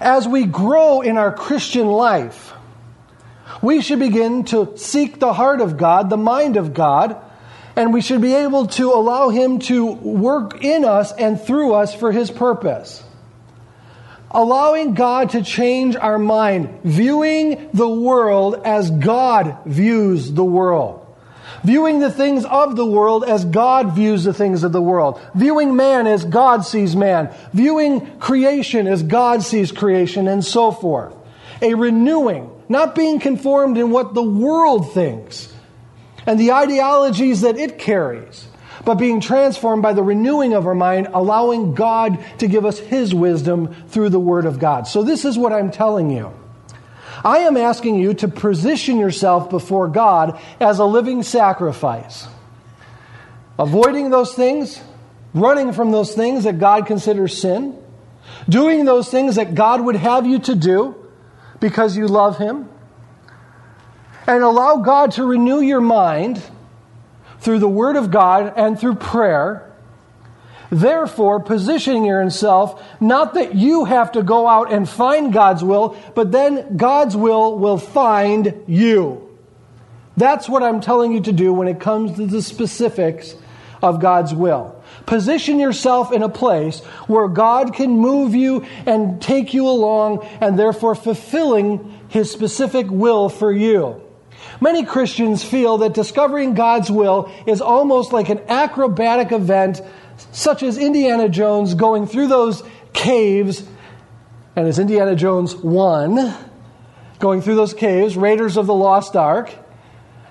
[0.00, 2.54] As we grow in our Christian life,
[3.62, 7.16] We should begin to seek the heart of God, the mind of God,
[7.76, 11.94] and we should be able to allow Him to work in us and through us
[11.94, 13.04] for His purpose.
[14.30, 21.02] Allowing God to change our mind, viewing the world as God views the world.
[21.62, 25.20] Viewing the things of the world as God views the things of the world.
[25.34, 27.32] Viewing man as God sees man.
[27.52, 31.14] Viewing creation as God sees creation, and so forth.
[31.62, 35.52] A renewing, not being conformed in what the world thinks
[36.26, 38.46] and the ideologies that it carries,
[38.84, 43.14] but being transformed by the renewing of our mind, allowing God to give us His
[43.14, 44.86] wisdom through the Word of God.
[44.86, 46.32] So, this is what I'm telling you.
[47.24, 52.26] I am asking you to position yourself before God as a living sacrifice,
[53.58, 54.82] avoiding those things,
[55.32, 57.76] running from those things that God considers sin,
[58.48, 60.94] doing those things that God would have you to do
[61.60, 62.68] because you love Him,
[64.26, 66.42] and allow God to renew your mind
[67.40, 69.66] through the Word of God and through prayer
[70.70, 76.32] Therefore, positioning yourself, not that you have to go out and find God's will, but
[76.32, 79.22] then God's will will find you.
[80.16, 83.36] That's what I'm telling you to do when it comes to the specifics
[83.82, 84.82] of God's will.
[85.04, 90.58] Position yourself in a place where God can move you and take you along and
[90.58, 94.02] therefore fulfilling His specific will for you.
[94.60, 99.82] Many Christians feel that discovering God's will is almost like an acrobatic event
[100.32, 103.62] such as Indiana Jones going through those caves,
[104.54, 106.34] and as Indiana Jones 1,
[107.18, 109.52] going through those caves, Raiders of the Lost Ark,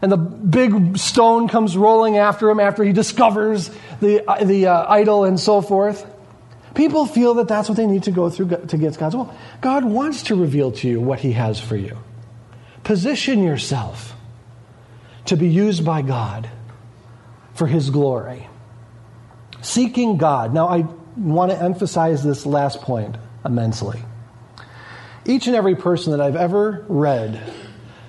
[0.02, 3.70] and the big stone comes rolling after him after he discovers
[4.02, 6.06] the, the uh, idol and so forth.
[6.74, 9.34] People feel that that's what they need to go through to get God's will.
[9.62, 11.98] God wants to reveal to you what He has for you.
[12.84, 14.15] Position yourself
[15.26, 16.50] to be used by God
[17.54, 18.48] for His glory.
[19.62, 20.54] Seeking God.
[20.54, 20.86] Now, I
[21.18, 24.00] want to emphasize this last point immensely.
[25.26, 27.42] Each and every person that I've ever read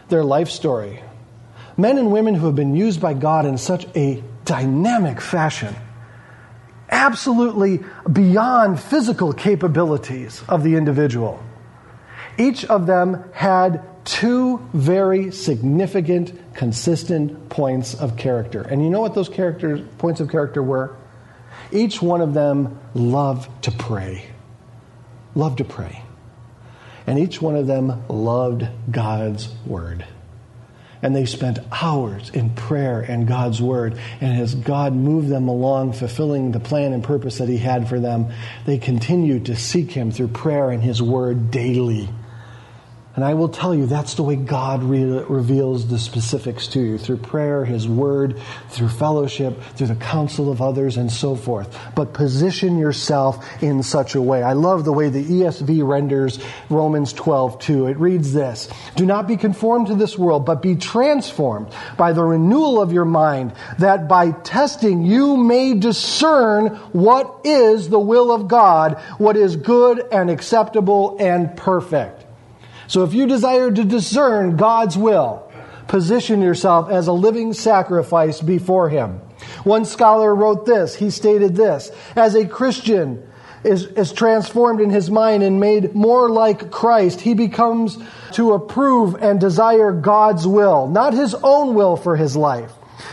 [0.08, 1.02] their life story,
[1.76, 5.74] men and women who have been used by God in such a dynamic fashion,
[6.90, 11.42] absolutely beyond physical capabilities of the individual,
[12.38, 18.62] each of them had two very significant, consistent points of character.
[18.62, 20.96] And you know what those characters, points of character were?
[21.72, 24.24] Each one of them loved to pray.
[25.34, 26.02] Loved to pray.
[27.06, 30.06] And each one of them loved God's word.
[31.02, 33.98] And they spent hours in prayer and God's word.
[34.20, 38.00] And as God moved them along, fulfilling the plan and purpose that He had for
[38.00, 38.32] them,
[38.64, 42.08] they continued to seek Him through prayer and His word daily.
[43.16, 46.98] And I will tell you, that's the way God re- reveals the specifics to you
[46.98, 51.78] through prayer, His Word, through fellowship, through the counsel of others, and so forth.
[51.94, 54.42] But position yourself in such a way.
[54.42, 57.86] I love the way the ESV renders Romans 12, 2.
[57.86, 62.22] It reads this Do not be conformed to this world, but be transformed by the
[62.22, 68.46] renewal of your mind, that by testing you may discern what is the will of
[68.46, 72.25] God, what is good and acceptable and perfect.
[72.88, 75.50] So if you desire to discern God's will,
[75.88, 79.20] position yourself as a living sacrifice before Him.
[79.64, 80.94] One scholar wrote this.
[80.94, 81.90] He stated this.
[82.14, 83.26] As a Christian
[83.64, 87.98] is, is transformed in his mind and made more like Christ, he becomes
[88.32, 92.72] to approve and desire God's will, not his own will for his life.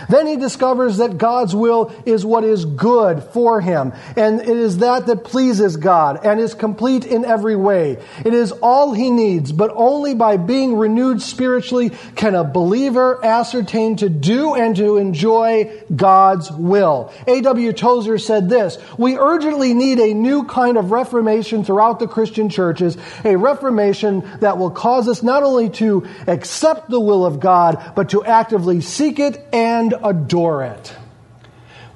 [0.09, 4.79] Then he discovers that God's will is what is good for him, and it is
[4.79, 7.97] that that pleases God and is complete in every way.
[8.25, 13.97] It is all he needs, but only by being renewed spiritually can a believer ascertain
[13.97, 17.11] to do and to enjoy God's will.
[17.27, 17.73] A.W.
[17.73, 22.97] Tozer said this We urgently need a new kind of reformation throughout the Christian churches,
[23.23, 28.09] a reformation that will cause us not only to accept the will of God, but
[28.09, 29.72] to actively seek it and
[30.03, 30.95] adore it.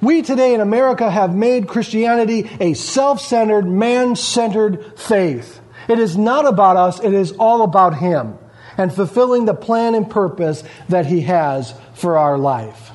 [0.00, 5.60] We today in America have made Christianity a self centered, man centered faith.
[5.88, 8.38] It is not about us, it is all about Him
[8.76, 12.92] and fulfilling the plan and purpose that He has for our life.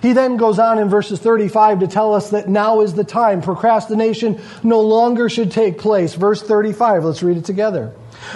[0.00, 3.42] He then goes on in verses 35 to tell us that now is the time.
[3.42, 6.14] Procrastination no longer should take place.
[6.14, 7.92] Verse 35, let's read it together.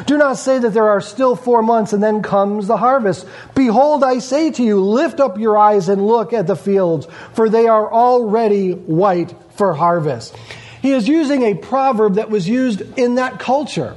[0.06, 3.26] Do not say that there are still four months and then comes the harvest.
[3.54, 7.48] Behold, I say to you, lift up your eyes and look at the fields, for
[7.48, 10.34] they are already white for harvest.
[10.80, 13.96] He is using a proverb that was used in that culture.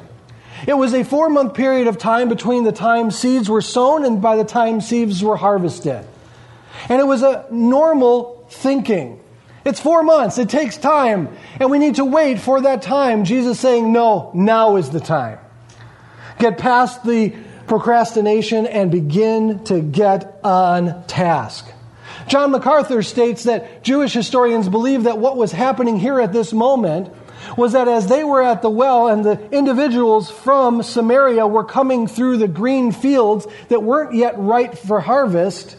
[0.67, 4.21] It was a four month period of time between the time seeds were sown and
[4.21, 6.05] by the time seeds were harvested.
[6.89, 9.19] And it was a normal thinking.
[9.65, 10.37] It's four months.
[10.37, 11.35] It takes time.
[11.59, 13.25] And we need to wait for that time.
[13.25, 15.39] Jesus saying, no, now is the time.
[16.37, 17.33] Get past the
[17.67, 21.65] procrastination and begin to get on task.
[22.27, 27.11] John MacArthur states that Jewish historians believe that what was happening here at this moment
[27.57, 32.07] was that as they were at the well and the individuals from Samaria were coming
[32.07, 35.77] through the green fields that weren't yet ripe for harvest,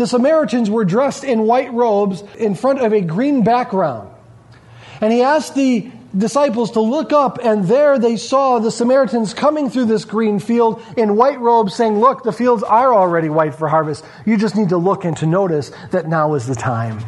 [0.00, 4.10] the Samaritans were dressed in white robes in front of a green background.
[5.00, 9.68] And he asked the disciples to look up, and there they saw the Samaritans coming
[9.68, 13.68] through this green field in white robes, saying, Look, the fields are already white for
[13.68, 14.04] harvest.
[14.24, 17.04] You just need to look and to notice that now is the time.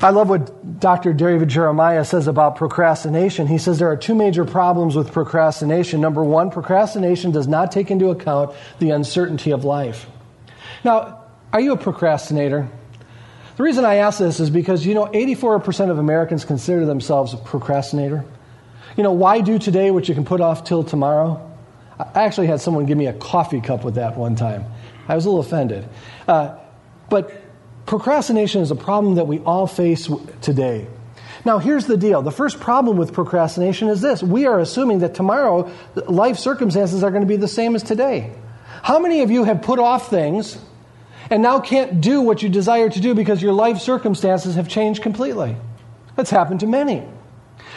[0.00, 1.12] I love what Dr.
[1.12, 3.46] David Jeremiah says about procrastination.
[3.46, 6.00] He says there are two major problems with procrastination.
[6.00, 10.06] Number one, procrastination does not take into account the uncertainty of life.
[10.84, 11.17] Now,
[11.52, 12.68] are you a procrastinator?
[13.56, 17.38] The reason I ask this is because, you know, 84% of Americans consider themselves a
[17.38, 18.24] procrastinator.
[18.96, 21.44] You know, why do today what you can put off till tomorrow?
[21.98, 24.64] I actually had someone give me a coffee cup with that one time.
[25.08, 25.88] I was a little offended.
[26.28, 26.56] Uh,
[27.08, 27.32] but
[27.86, 30.08] procrastination is a problem that we all face
[30.40, 30.86] today.
[31.44, 32.22] Now, here's the deal.
[32.22, 35.70] The first problem with procrastination is this we are assuming that tomorrow
[36.06, 38.32] life circumstances are going to be the same as today.
[38.82, 40.58] How many of you have put off things
[41.30, 45.02] and now can't do what you desire to do because your life circumstances have changed
[45.02, 45.56] completely.
[46.16, 47.04] That's happened to many.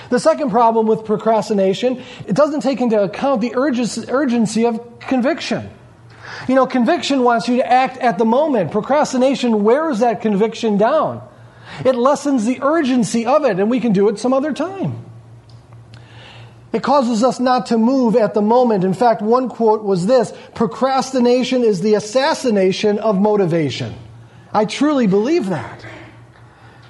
[0.09, 5.69] The second problem with procrastination, it doesn't take into account the urgency of conviction.
[6.47, 8.71] You know, conviction wants you to act at the moment.
[8.71, 11.21] Procrastination wears that conviction down.
[11.85, 15.05] It lessens the urgency of it, and we can do it some other time.
[16.73, 18.83] It causes us not to move at the moment.
[18.83, 23.93] In fact, one quote was this procrastination is the assassination of motivation.
[24.53, 25.85] I truly believe that.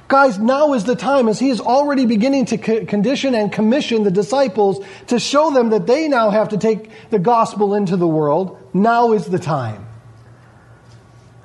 [0.07, 4.11] Guys, now is the time as he is already beginning to condition and commission the
[4.11, 8.57] disciples to show them that they now have to take the gospel into the world.
[8.73, 9.87] Now is the time.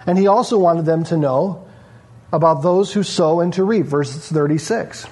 [0.04, 1.66] And he also wanted them to know
[2.32, 5.06] about those who sow and to reap, verses 36.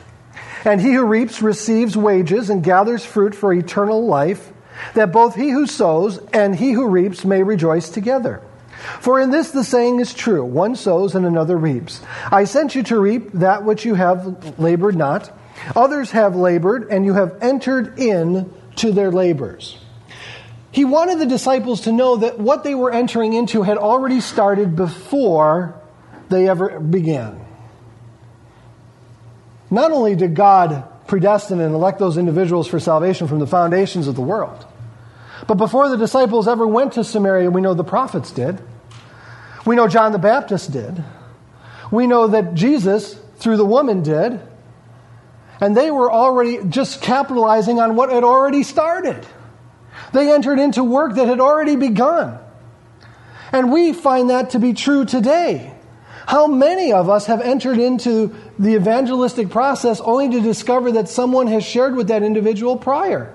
[0.64, 4.52] And he who reaps receives wages and gathers fruit for eternal life,
[4.94, 8.40] that both he who sows and he who reaps may rejoice together.
[9.00, 12.02] For in this the saying is true one sows and another reaps.
[12.30, 15.30] I sent you to reap that which you have labored not.
[15.76, 19.78] Others have labored, and you have entered in to their labors.
[20.72, 24.74] He wanted the disciples to know that what they were entering into had already started
[24.74, 25.80] before
[26.28, 27.40] they ever began.
[29.74, 34.14] Not only did God predestine and elect those individuals for salvation from the foundations of
[34.14, 34.64] the world,
[35.48, 38.60] but before the disciples ever went to Samaria, we know the prophets did.
[39.66, 41.02] We know John the Baptist did.
[41.90, 44.40] We know that Jesus, through the woman, did.
[45.60, 49.26] And they were already just capitalizing on what had already started.
[50.12, 52.38] They entered into work that had already begun.
[53.50, 55.74] And we find that to be true today.
[56.26, 61.46] How many of us have entered into the evangelistic process only to discover that someone
[61.48, 63.34] has shared with that individual prior?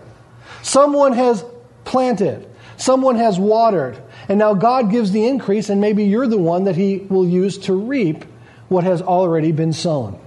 [0.61, 1.43] Someone has
[1.85, 2.47] planted,
[2.77, 6.75] someone has watered, and now God gives the increase, and maybe you're the one that
[6.75, 8.25] He will use to reap
[8.67, 10.19] what has already been sown.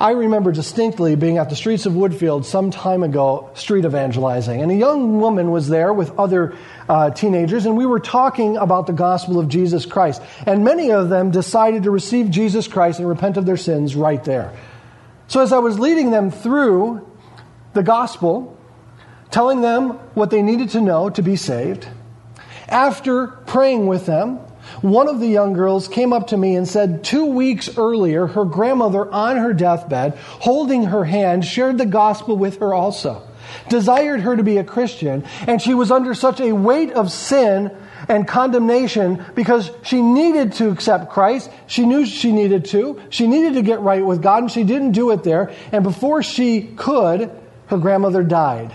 [0.00, 4.70] I remember distinctly being at the streets of Woodfield some time ago, street evangelizing, and
[4.70, 6.56] a young woman was there with other
[6.88, 10.20] uh, teenagers, and we were talking about the gospel of Jesus Christ.
[10.46, 14.22] And many of them decided to receive Jesus Christ and repent of their sins right
[14.24, 14.52] there.
[15.28, 17.06] So, as I was leading them through
[17.72, 18.58] the gospel,
[19.30, 21.88] telling them what they needed to know to be saved,
[22.68, 24.40] after praying with them,
[24.80, 28.44] one of the young girls came up to me and said two weeks earlier, her
[28.44, 33.26] grandmother on her deathbed, holding her hand, shared the gospel with her also,
[33.68, 37.70] desired her to be a Christian, and she was under such a weight of sin
[38.08, 41.50] and condemnation because she needed to accept Christ.
[41.66, 43.00] She knew she needed to.
[43.10, 45.52] She needed to get right with God, and she didn't do it there.
[45.72, 47.30] And before she could,
[47.68, 48.74] her grandmother died.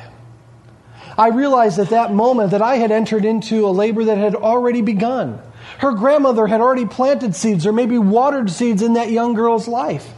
[1.18, 4.82] I realized at that moment that I had entered into a labor that had already
[4.82, 5.42] begun.
[5.80, 10.14] Her grandmother had already planted seeds or maybe watered seeds in that young girl's life.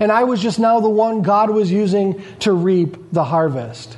[0.00, 3.96] And I was just now the one God was using to reap the harvest.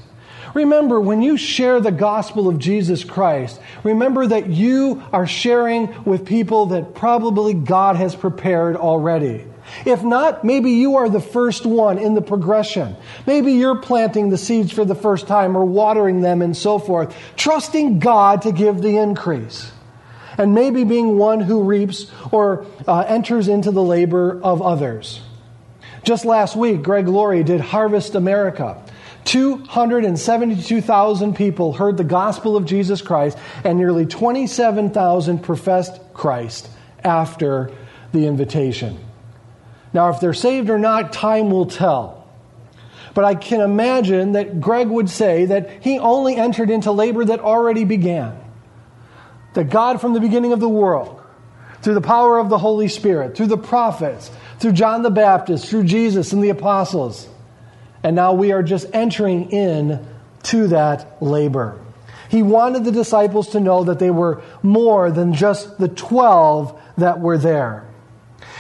[0.53, 6.27] Remember, when you share the gospel of Jesus Christ, remember that you are sharing with
[6.27, 9.47] people that probably God has prepared already.
[9.87, 12.97] If not, maybe you are the first one in the progression.
[13.27, 17.17] Maybe you're planting the seeds for the first time or watering them and so forth,
[17.37, 19.73] trusting God to give the increase.
[20.39, 25.21] And maybe being one who reaps or uh, enters into the labor of others.
[26.05, 28.83] Just last week, Greg Laurie did Harvest America.
[29.25, 36.69] 272,000 people heard the gospel of Jesus Christ, and nearly 27,000 professed Christ
[37.05, 37.71] after
[38.13, 38.99] the invitation.
[39.93, 42.27] Now, if they're saved or not, time will tell.
[43.15, 47.41] But I can imagine that Greg would say that he only entered into labor that
[47.41, 48.42] already began.
[49.55, 51.21] That God, from the beginning of the world,
[51.83, 55.85] through the power of the Holy Spirit, through the prophets, through John the Baptist, through
[55.85, 57.29] Jesus and the apostles,
[58.03, 60.07] and now we are just entering in
[60.45, 61.79] to that labor.
[62.29, 67.21] He wanted the disciples to know that they were more than just the 12 that
[67.21, 67.87] were there.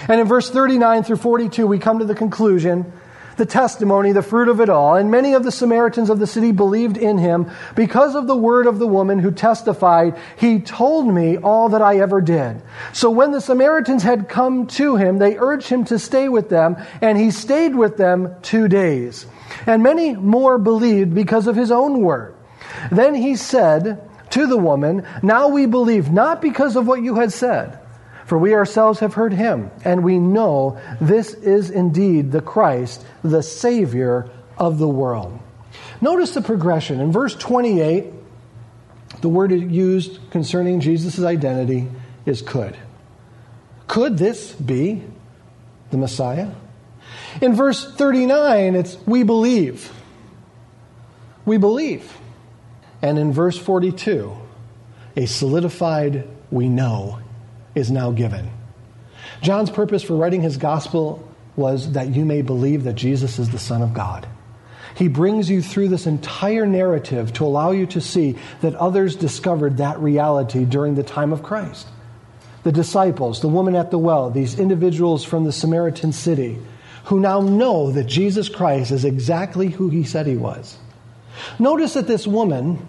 [0.09, 2.93] And in verse 39 through 42, we come to the conclusion
[3.37, 4.95] the testimony, the fruit of it all.
[4.95, 8.67] And many of the Samaritans of the city believed in him because of the word
[8.67, 12.63] of the woman who testified, He told me all that I ever did.
[12.93, 16.77] So when the Samaritans had come to him, they urged him to stay with them,
[17.01, 19.27] and he stayed with them two days.
[19.67, 22.35] And many more believed because of his own word.
[22.91, 27.33] Then he said to the woman, Now we believe, not because of what you had
[27.33, 27.79] said
[28.33, 33.43] for we ourselves have heard him, and we know this is indeed the Christ, the
[33.43, 35.39] Savior of the world.
[36.01, 36.99] Notice the progression.
[36.99, 38.07] In verse 28,
[39.21, 41.89] the word used concerning Jesus' identity
[42.25, 42.75] is could.
[43.87, 45.03] Could this be
[45.91, 46.53] the Messiah?
[47.43, 49.93] In verse 39, it's we believe.
[51.45, 52.11] We believe.
[53.03, 54.35] And in verse 42,
[55.17, 57.22] a solidified we know
[57.75, 58.51] is now given.
[59.41, 63.59] John's purpose for writing his gospel was that you may believe that Jesus is the
[63.59, 64.27] Son of God.
[64.95, 69.79] He brings you through this entire narrative to allow you to see that others discovered
[69.79, 71.87] that reality during the time of Christ.
[72.63, 76.59] The disciples, the woman at the well, these individuals from the Samaritan city
[77.05, 80.79] who now know that Jesus Christ is exactly who he said he was.
[81.59, 82.87] Notice that this woman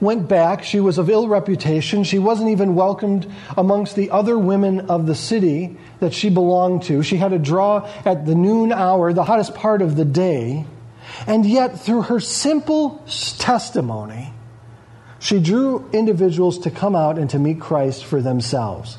[0.00, 0.62] went back.
[0.62, 2.04] She was of ill reputation.
[2.04, 7.02] She wasn't even welcomed amongst the other women of the city that she belonged to.
[7.02, 10.64] She had to draw at the noon hour, the hottest part of the day.
[11.26, 13.02] And yet, through her simple
[13.38, 14.32] testimony,
[15.18, 18.98] she drew individuals to come out and to meet Christ for themselves.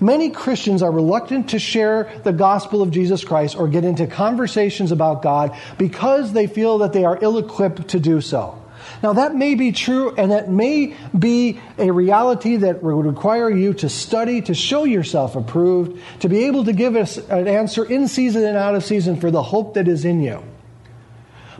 [0.00, 4.90] Many Christians are reluctant to share the gospel of Jesus Christ or get into conversations
[4.90, 8.61] about God because they feel that they are ill equipped to do so.
[9.02, 13.74] Now, that may be true, and that may be a reality that would require you
[13.74, 18.06] to study, to show yourself approved, to be able to give us an answer in
[18.06, 20.44] season and out of season for the hope that is in you.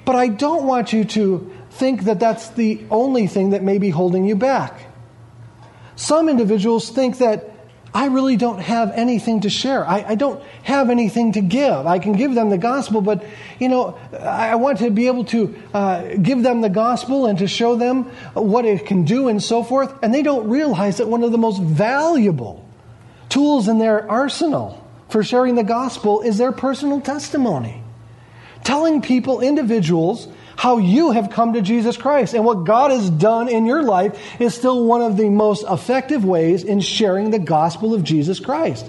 [0.04, 3.90] But I don't want you to think that that's the only thing that may be
[3.90, 4.86] holding you back.
[5.96, 7.51] Some individuals think that
[7.94, 9.86] I really don't have anything to share.
[9.86, 11.86] I, I, don't have anything to give.
[11.86, 13.22] I can give them the gospel, but,
[13.58, 17.46] you know, I want to be able to uh, give them the gospel and to
[17.46, 19.92] show them what it can do and so forth.
[20.02, 22.66] And they don't realize that one of the most valuable
[23.28, 27.82] tools in their arsenal for sharing the gospel is their personal testimony.
[28.64, 30.28] Telling people, individuals,
[30.62, 32.34] how you have come to Jesus Christ.
[32.34, 36.24] And what God has done in your life is still one of the most effective
[36.24, 38.88] ways in sharing the gospel of Jesus Christ.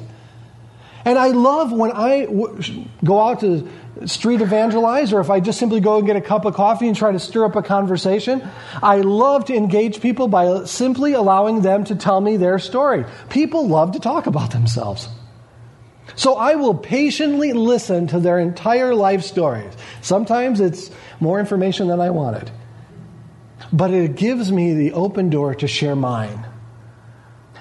[1.03, 3.67] And I love when I w- go out to
[4.05, 6.95] street evangelize or if I just simply go and get a cup of coffee and
[6.95, 8.47] try to stir up a conversation.
[8.83, 13.03] I love to engage people by simply allowing them to tell me their story.
[13.29, 15.09] People love to talk about themselves.
[16.15, 19.73] So I will patiently listen to their entire life stories.
[20.01, 22.51] Sometimes it's more information than I wanted.
[23.71, 26.45] But it gives me the open door to share mine.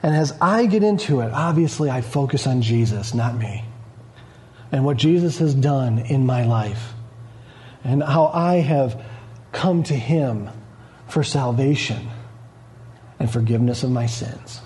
[0.02, 3.64] And as I get into it, obviously I focus on Jesus, not me.
[4.70, 6.92] And what Jesus has done in my life.
[7.84, 9.02] And how I have
[9.52, 10.50] come to Him
[11.08, 12.08] for salvation
[13.18, 14.60] and forgiveness of my sins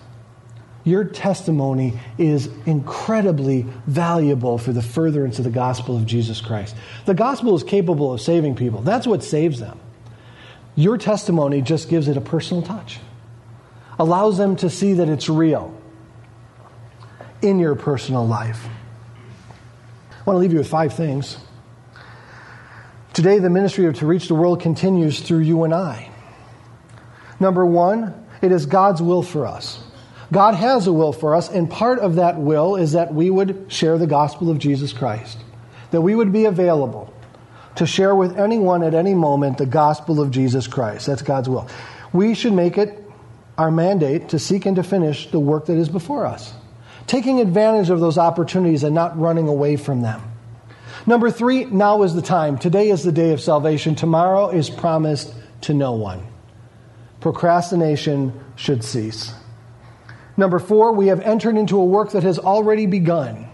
[0.87, 6.77] your testimony is incredibly valuable for the furtherance of the gospel of Jesus Christ.
[7.07, 9.81] The gospel is capable of saving people, that's what saves them.
[10.77, 13.01] Your testimony just gives it a personal touch,
[13.99, 15.77] allows them to see that it's real
[17.43, 18.65] in your personal life.
[20.11, 21.37] I want to leave you with five things.
[23.13, 26.11] Today, the ministry of To Reach the World continues through you and I.
[27.41, 29.83] Number one, it is God's will for us
[30.33, 33.67] God has a will for us, and part of that will is that we would
[33.69, 35.39] share the gospel of Jesus Christ,
[35.93, 37.13] that we would be available
[37.77, 41.07] to share with anyone at any moment the gospel of Jesus Christ.
[41.07, 41.69] That's God's will.
[42.13, 43.03] We should make it
[43.59, 46.53] our mandate to seek and to finish the work that is before us,
[47.07, 50.23] taking advantage of those opportunities and not running away from them.
[51.07, 52.59] Number three, now is the time.
[52.59, 53.95] Today is the day of salvation.
[53.95, 56.27] Tomorrow is promised to no one.
[57.21, 59.33] Procrastination should cease.
[60.37, 63.49] Number four, we have entered into a work that has already begun.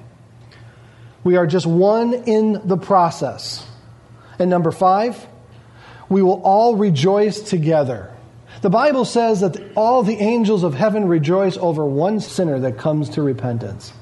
[1.25, 3.67] We are just one in the process.
[4.39, 5.27] And number five,
[6.09, 8.13] we will all rejoice together.
[8.61, 13.11] The Bible says that all the angels of heaven rejoice over one sinner that comes
[13.11, 13.93] to repentance.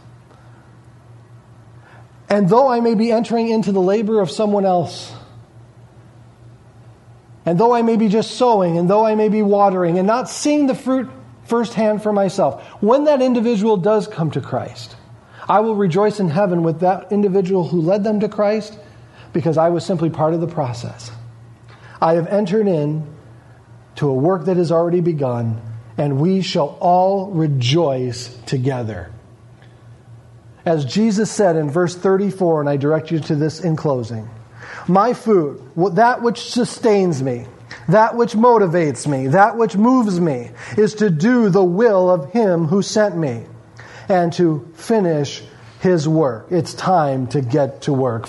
[2.28, 5.12] And though I may be entering into the labor of someone else,
[7.44, 10.28] and though I may be just sowing, and though I may be watering, and not
[10.28, 11.10] seeing the fruit
[11.50, 14.96] firsthand for myself, when that individual does come to Christ,
[15.48, 18.78] I will rejoice in heaven with that individual who led them to Christ
[19.32, 21.10] because I was simply part of the process.
[22.00, 23.06] I have entered in
[23.96, 25.60] to a work that has already begun,
[25.98, 29.10] and we shall all rejoice together.
[30.64, 34.28] As Jesus said in verse 34, and I direct you to this in closing
[34.86, 37.46] My food, that which sustains me,
[37.88, 42.66] that which motivates me, that which moves me, is to do the will of Him
[42.66, 43.44] who sent me
[44.08, 45.42] and to finish
[45.80, 46.48] His work.
[46.50, 48.28] It's time to get to work.